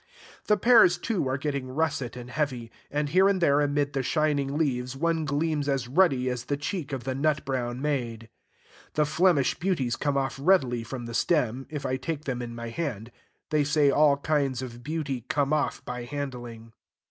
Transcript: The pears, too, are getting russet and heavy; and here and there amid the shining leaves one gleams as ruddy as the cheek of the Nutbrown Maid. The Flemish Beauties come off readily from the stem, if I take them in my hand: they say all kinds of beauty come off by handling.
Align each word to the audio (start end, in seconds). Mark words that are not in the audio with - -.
The 0.47 0.57
pears, 0.57 0.97
too, 0.97 1.27
are 1.29 1.37
getting 1.37 1.69
russet 1.69 2.15
and 2.17 2.31
heavy; 2.31 2.71
and 2.89 3.09
here 3.09 3.29
and 3.29 3.39
there 3.39 3.61
amid 3.61 3.93
the 3.93 4.01
shining 4.01 4.57
leaves 4.57 4.95
one 4.95 5.25
gleams 5.25 5.69
as 5.69 5.87
ruddy 5.87 6.27
as 6.27 6.45
the 6.45 6.57
cheek 6.57 6.91
of 6.91 7.03
the 7.03 7.13
Nutbrown 7.13 7.79
Maid. 7.83 8.27
The 8.95 9.05
Flemish 9.05 9.59
Beauties 9.59 9.95
come 9.95 10.17
off 10.17 10.39
readily 10.41 10.83
from 10.83 11.05
the 11.05 11.13
stem, 11.13 11.67
if 11.69 11.85
I 11.85 11.97
take 11.97 12.25
them 12.25 12.41
in 12.41 12.55
my 12.55 12.69
hand: 12.69 13.11
they 13.51 13.63
say 13.63 13.91
all 13.91 14.17
kinds 14.17 14.63
of 14.63 14.81
beauty 14.81 15.23
come 15.29 15.53
off 15.53 15.85
by 15.85 16.05
handling. 16.05 16.73